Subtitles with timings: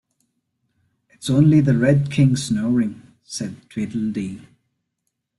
[1.11, 4.41] ‘It’s only the Red King snoring,’ said Tweedledee.